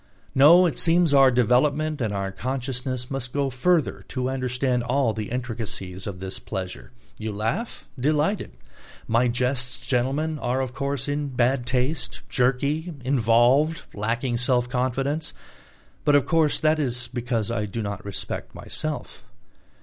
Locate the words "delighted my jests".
7.99-9.85